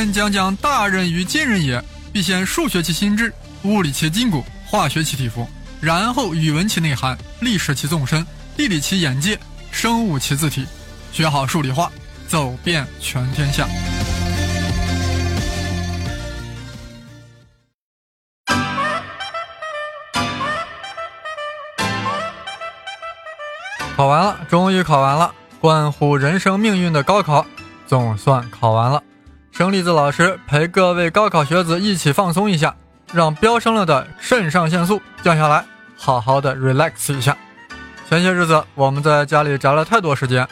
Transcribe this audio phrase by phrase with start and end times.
[0.00, 3.30] 先讲讲大人与今人也，必先数学其心智，
[3.64, 5.46] 物理其筋骨，化学其体肤，
[5.78, 8.26] 然后语文其内涵，历史其纵深，
[8.56, 9.38] 地理其眼界，
[9.70, 10.66] 生物其字体，
[11.12, 11.92] 学好数理化，
[12.26, 13.68] 走遍全天下。
[23.94, 27.44] 考完了，终于考完了，关乎人生命运的高考
[27.86, 29.02] 总算考完了。
[29.60, 32.74] 生栗子老师陪各位高考学子一起放松一下，
[33.12, 35.62] 让飙升了的肾上腺素降下来，
[35.98, 37.36] 好好的 relax 一下。
[38.08, 40.48] 前些日子我们在家里宅了太多时间，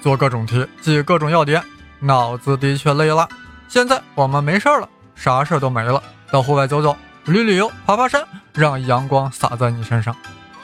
[0.00, 1.60] 做各种题，记各种要点，
[1.98, 3.28] 脑子的确累了。
[3.66, 6.00] 现在我们没事儿了，啥事儿都没了，
[6.30, 8.22] 到户外走走，旅旅游，爬爬山，
[8.52, 10.14] 让阳光洒在你身上。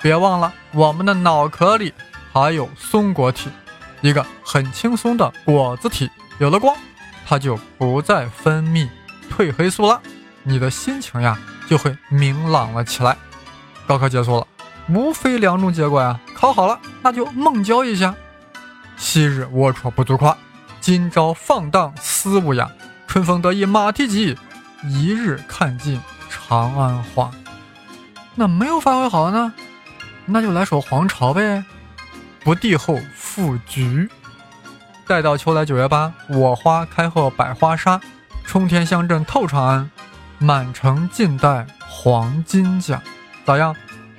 [0.01, 1.93] 别忘了，我们的脑壳里
[2.33, 3.51] 还有松果体，
[4.03, 6.09] 一个很轻松的果子体，
[6.39, 6.77] 有了光。
[7.29, 8.89] 它就不再分泌
[9.31, 10.01] 褪黑素了，
[10.45, 13.15] 你的心情呀就会明朗了起来。
[13.87, 14.47] 高考结束了，
[14.89, 18.15] 无非两种结果呀，考好了那就猛交一下。
[18.97, 20.35] 昔日龌龊不足夸，
[20.81, 22.67] 今朝放荡思无涯。
[23.07, 24.35] 春风得意马蹄疾，
[24.85, 27.31] 一日看尽长安花。
[28.35, 29.53] 那没有发挥好呢，
[30.25, 31.63] 那就来首黄巢呗。
[32.43, 34.09] 不第后复菊。
[35.09, 37.99] 待到秋来九月八，我花开后百花杀，
[38.45, 39.91] 冲天香阵透长安，
[40.37, 43.01] 满城尽带黄金甲。
[43.47, 43.75] 咋样？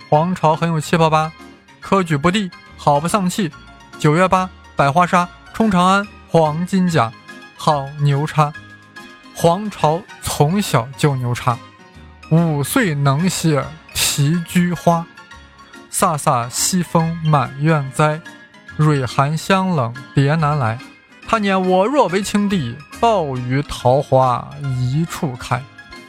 [0.09, 1.31] 黄巢很有气魄吧？
[1.79, 3.51] 科举不第，好不丧气。
[3.99, 7.13] 九月八，百花杀，冲长安，黄金甲，
[7.55, 8.51] 好牛叉。
[9.35, 11.55] 黄巢从小就牛叉，
[12.31, 15.05] 五岁能写题菊花，
[15.91, 18.19] 飒飒西风满院栽。
[18.79, 20.79] 蕊寒香冷蝶难来，
[21.27, 25.61] 他念我若为青帝，报于桃花一处开。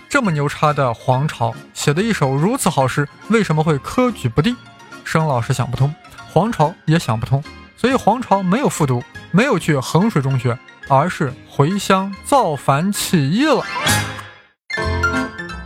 [0.09, 4.55] 这么牛叉的黄巢写的一首如此好诗，为什么会科举不第？
[5.03, 5.93] 生老师想不通，
[6.33, 7.43] 黄巢也想不通，
[7.77, 13.65] 所以黄巢没有复读，没有去衡水中学，而是回乡造反起义了。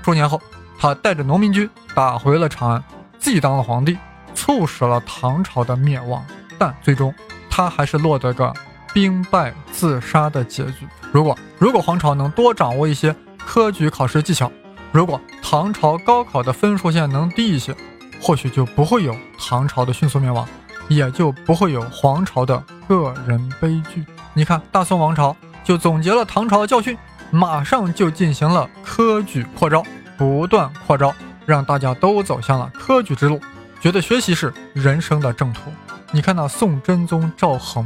[0.03, 0.41] 数年后，
[0.79, 2.83] 他带着农民军打回了长安，
[3.19, 3.99] 自己当了皇帝，
[4.35, 6.25] 促使了唐朝的灭亡。
[6.59, 7.15] 但最终，
[7.51, 8.53] 他还是落得个
[8.93, 10.87] 兵败自杀的结局。
[11.13, 14.51] 如果如果黄巢能多掌握一些科举考试技巧，
[14.93, 17.75] 如果唐朝高考的分数线能低一些，
[18.21, 20.47] 或许就不会有唐朝的迅速灭亡，
[20.89, 24.05] 也就不会有黄巢的个人悲剧。
[24.33, 26.97] 你看，大宋王朝就总结了唐朝的教训，
[27.31, 29.83] 马上就进行了科举扩招，
[30.17, 31.15] 不断扩招，
[31.45, 33.41] 让大家都走向了科举之路，
[33.81, 35.71] 觉得学习是人生的正途。
[36.15, 37.85] 你看那宋真宗赵恒，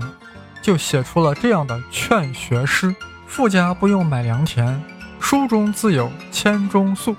[0.61, 2.95] 就写出了这样的劝学诗：
[3.27, 4.79] 富家不用买良田，
[5.19, 7.15] 书中自有千钟粟；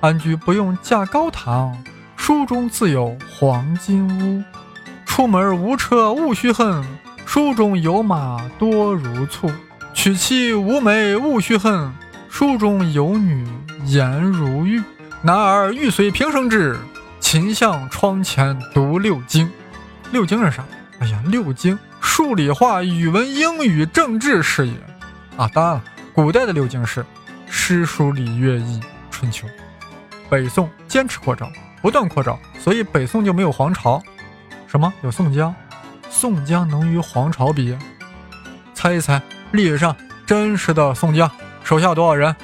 [0.00, 1.80] 安居不用架高堂，
[2.16, 4.42] 书中自有黄金屋；
[5.06, 6.84] 出门无车勿须恨，
[7.24, 9.48] 书中有马多如簇；
[9.94, 11.92] 娶妻无媒勿须恨，
[12.28, 13.46] 书中有女
[13.84, 14.82] 颜如玉；
[15.22, 16.76] 男儿欲随平生志，
[17.20, 19.48] 勤向窗前读六经。
[20.12, 20.64] 六经是啥？
[20.98, 24.74] 哎呀，六经数理化、语文、英语、政治是也
[25.36, 25.48] 啊！
[25.54, 27.04] 当然了，古代的六经是
[27.48, 29.46] 诗、书、礼、乐、易、春秋。
[30.28, 31.50] 北宋坚持扩招，
[31.80, 34.02] 不断扩招，所以北宋就没有皇朝。
[34.66, 34.92] 什么？
[35.02, 35.54] 有宋江？
[36.10, 37.76] 宋江能与皇朝比？
[38.74, 39.22] 猜一猜，
[39.52, 41.30] 历史上真实的宋江
[41.64, 42.34] 手下多少人？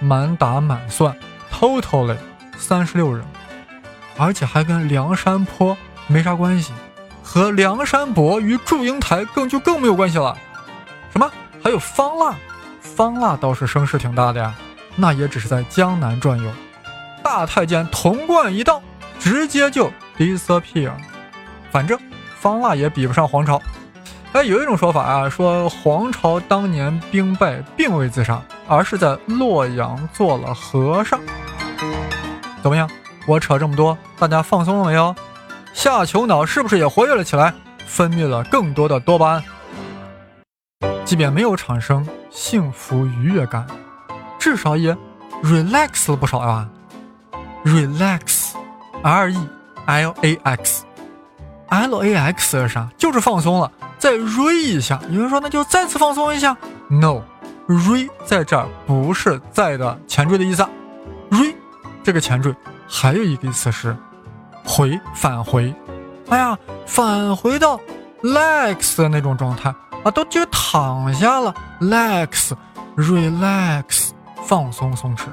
[0.00, 1.16] 满打满算
[1.52, 2.16] ，total
[2.56, 3.24] 三十六人，
[4.16, 5.76] 而且还跟梁山泊
[6.06, 6.72] 没啥关系。
[7.36, 10.34] 和梁山伯与祝英台更就更没有关系了。
[11.12, 11.30] 什么？
[11.62, 12.34] 还有方腊？
[12.80, 14.54] 方腊倒是声势挺大的呀，
[14.94, 16.50] 那也只是在江南转悠。
[17.22, 18.80] 大太监童贯一到，
[19.18, 20.90] 直接就 disappear。
[21.70, 22.00] 反正
[22.40, 23.60] 方腊也比不上黄巢。
[24.32, 31.20] 哎，有一种说法啊，说黄巢当年兵败并未自杀，而是在洛阳做了和尚。
[32.62, 32.88] 怎么样？
[33.26, 35.14] 我扯这么多，大家放松了没有？
[35.76, 37.52] 下丘脑是不是也活跃了起来，
[37.86, 39.44] 分泌了更多的多巴胺？
[41.04, 43.66] 即便没有产生幸福愉悦感，
[44.38, 44.96] 至少也
[45.44, 46.66] relax 了不少呀。
[47.66, 49.48] relax，r e
[49.86, 52.88] l a x，l a x 是啥？
[52.96, 54.98] 就是放松了，再 re 一下。
[55.10, 56.56] 有人说那就再次放松一下。
[56.88, 60.66] No，re 在这儿不是在的前缀的意思
[61.30, 61.54] ，re
[62.02, 62.56] 这个前缀
[62.88, 63.94] 还有一个意思是。
[64.66, 65.72] 回返回，
[66.28, 67.78] 哎呀，返回到
[68.22, 69.72] lax 的那种状态
[70.04, 72.50] 啊，都就躺下了，lax
[72.96, 74.10] relax，
[74.44, 75.26] 放松松弛。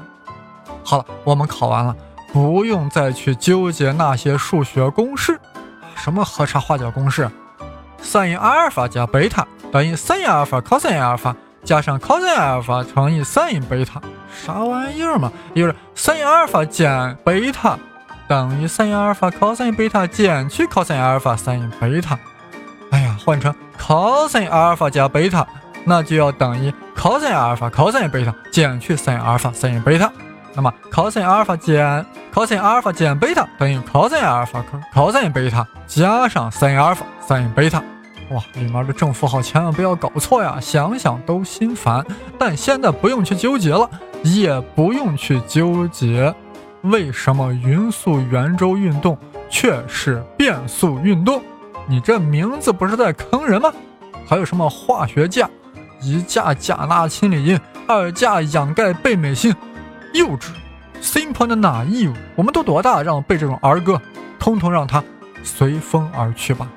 [0.84, 1.94] 好了，我们考完了，
[2.32, 5.40] 不用再去纠结那些数学公式，
[5.96, 7.28] 什么和差化角公式
[8.02, 11.34] ，sin 阿尔法加贝塔等于 sin 阿尔法 cos 阿尔法
[11.64, 14.00] 加上 cos 阿尔法乘以 sin 贝塔，
[14.30, 15.32] 啥玩意儿嘛？
[15.54, 17.78] 就是 sin 阿尔法减贝塔
[18.26, 22.18] 等于 sin 阿尔法 cos 贝塔减去 cos 阿尔法 sin 贝塔。
[22.90, 25.46] 哎呀，换成 cos 阿尔法加贝塔，
[25.84, 30.10] 那就要等于 cos 阿尔法 cos 贝塔减去 sin 阿尔法 sin 贝塔。
[30.54, 37.82] 那么 cos 阿尔法减 cos 阿尔法减贝塔等于 cos 阿尔法 cos 贝塔加上 sin 阿尔法 sin 贝塔。
[38.30, 42.02] 哇，里面的正负号千万不要搞错呀，想想都心烦。
[42.38, 43.88] 但现在不用去纠结了，
[44.22, 46.34] 也不用去纠结
[46.84, 49.18] 为什么匀速圆周运动
[49.50, 51.42] 却是变速运动。
[51.86, 53.72] 你这名字不是在坑人吗？
[54.26, 55.48] 还有什么化学价，
[56.00, 59.54] 一价钾钠氢锂银，二价氧钙钡镁锌。
[60.12, 60.48] 幼稚
[61.00, 64.00] ，simple 的 naive，我们都多大，让我背这种儿歌，
[64.38, 65.02] 通通让它
[65.42, 66.68] 随风而去吧。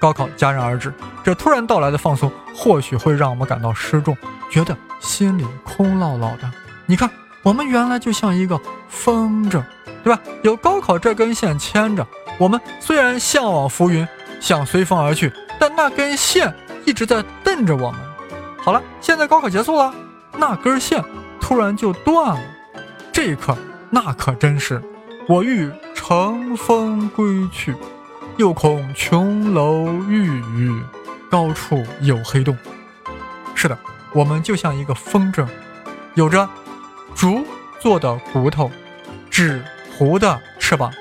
[0.00, 0.92] 高考戛然而止，
[1.22, 4.16] 这突然到来的放松，或许会让我们感到失重，
[4.50, 6.50] 觉得心里空落落的。
[6.86, 7.10] 你看，
[7.48, 8.60] 我们原来就像一个
[8.90, 9.64] 风筝，
[10.04, 10.20] 对吧？
[10.42, 12.06] 有高考这根线牵着，
[12.36, 14.06] 我们虽然向往浮云，
[14.38, 16.54] 想随风而去，但那根线
[16.84, 17.98] 一直在瞪着我们。
[18.58, 19.94] 好了，现在高考结束了，
[20.36, 21.02] 那根线。
[21.40, 22.40] 突然就断了，
[23.10, 23.56] 这一刻
[23.88, 24.82] 那可真是，
[25.26, 27.74] 我欲乘风归去，
[28.36, 30.82] 又恐琼楼玉宇，
[31.30, 32.54] 高处有黑洞。
[33.54, 33.78] 是的，
[34.12, 35.46] 我们就像一个风筝，
[36.12, 36.46] 有着
[37.18, 37.44] 竹
[37.80, 38.70] 做的骨头，
[39.28, 39.60] 纸
[39.98, 40.92] 糊的翅膀，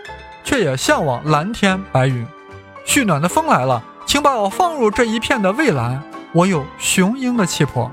[0.44, 2.26] 却也向往蓝天白云。
[2.84, 6.02] 煦暖的风来了，请把我放入这一片的蔚蓝。
[6.34, 7.92] 我有雄鹰的气魄，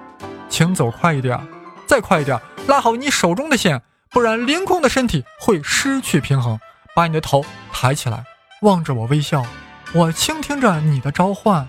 [0.48, 1.38] 请走快一点。
[1.86, 6.58] 再快一点，拉好你手中的线，不然凌空的身体会失去平衡。
[6.94, 7.44] 把你的头
[7.74, 8.24] 抬起来，
[8.62, 9.44] 望着我微笑，
[9.92, 11.68] 我倾听着你的召唤，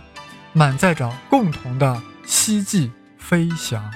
[0.53, 3.91] 满载着共同的希冀飞翔。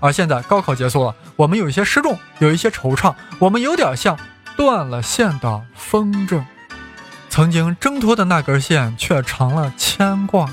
[0.00, 4.18] 而现在高考结束了，我们有一些失重，有一些惆怅，我们有点像
[4.56, 6.42] 断了线的风筝，
[7.28, 10.50] 曾经挣脱的那根线却成了牵挂。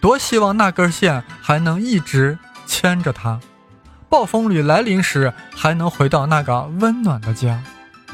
[0.00, 3.38] 多希望那根线还能一直牵着它。
[4.08, 7.62] 暴风雨来临时，还能回到那个温暖的家，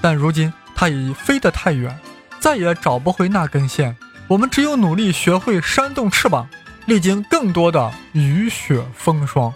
[0.01, 1.97] 但如今它已飞得太远，
[2.41, 3.97] 再也找不回那根线。
[4.27, 6.49] 我们只有努力学会扇动翅膀，
[6.87, 9.55] 历经更多的雨雪风霜，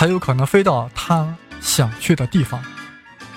[0.00, 2.58] 才有可能飞到他想去的地方。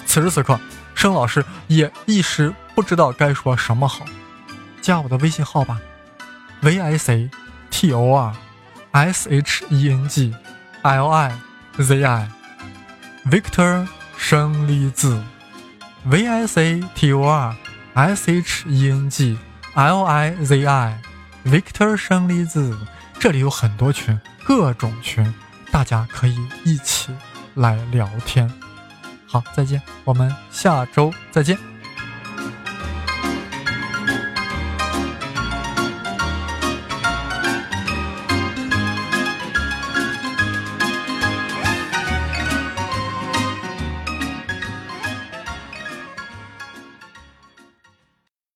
[0.06, 0.58] 此时此刻，
[0.96, 4.06] 申老师也一时不知道该说什么好。
[4.82, 5.82] 加我的微信号吧
[6.62, 7.30] ，v i c
[7.70, 8.34] t o r
[8.94, 10.34] s h e n g
[10.84, 11.38] l i。
[11.80, 12.30] Z I
[13.26, 15.22] Victor 生离子
[16.06, 17.56] V I C T O R
[17.96, 19.38] S H E N G
[19.74, 21.02] L I Z I
[21.44, 22.78] Victor 生离子，
[23.20, 25.34] 这里有很多群，各种群，
[25.74, 27.12] 大家可以一起
[27.56, 28.48] 来聊天。
[29.26, 31.73] 好，再见，我们下周再见。